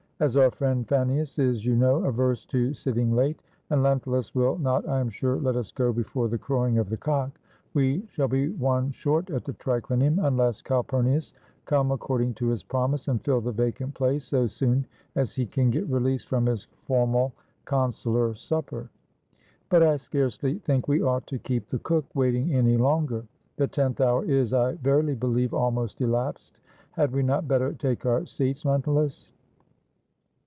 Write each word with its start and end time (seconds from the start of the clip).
"As 0.23 0.37
our 0.37 0.51
friend 0.51 0.87
Fannius 0.87 1.39
is, 1.39 1.65
you 1.65 1.75
know, 1.75 2.03
averse 2.05 2.45
to 2.45 2.75
sitting 2.75 3.15
late, 3.15 3.41
and 3.71 3.81
Lentulus 3.81 4.35
will 4.35 4.55
not, 4.59 4.87
I 4.87 4.99
am 4.99 5.09
sure, 5.09 5.37
let 5.37 5.55
us 5.55 5.71
go 5.71 5.91
before 5.91 6.27
the 6.27 6.37
crowing 6.37 6.77
of 6.77 6.89
the 6.89 6.97
cock, 6.97 7.39
we 7.73 8.05
shall 8.05 8.27
be 8.27 8.49
one 8.49 8.91
short 8.91 9.31
at 9.31 9.45
the 9.45 9.53
triclinium, 9.53 10.23
unless 10.23 10.61
Calpumius 10.61 11.33
come 11.65 11.91
according 11.91 12.35
to 12.35 12.45
his 12.49 12.61
promise, 12.63 13.07
and 13.07 13.19
fill 13.25 13.41
the 13.41 13.51
vacant 13.51 13.95
place, 13.95 14.23
so 14.25 14.45
soon 14.45 14.85
as 15.15 15.33
he 15.33 15.47
can 15.47 15.71
get 15.71 15.89
released 15.89 16.27
from 16.27 16.45
his 16.45 16.67
formal 16.85 17.33
consular 17.65 18.35
471 18.35 18.35
ROME 18.35 18.35
supper. 18.35 18.89
But 19.69 19.81
I 19.81 19.97
scarcely 19.97 20.59
think 20.59 20.87
we 20.87 21.01
ought 21.01 21.25
to 21.25 21.39
keep 21.39 21.67
the 21.67 21.79
cook 21.79 22.05
waiting 22.13 22.53
any 22.53 22.77
longer. 22.77 23.25
The 23.55 23.65
tenth 23.65 23.99
hour 23.99 24.23
is, 24.23 24.53
I 24.53 24.73
verily 24.73 25.15
beheve, 25.15 25.51
almost 25.53 25.99
elapsed. 25.99 26.59
Had 26.91 27.11
we 27.11 27.23
not 27.23 27.47
better 27.47 27.73
take 27.73 28.05
our 28.05 28.27
seats, 28.27 28.65
Len 28.65 28.83
tulus?" 28.83 29.31